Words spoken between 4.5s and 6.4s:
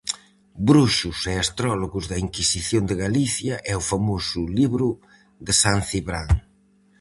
libro de San Cibrán.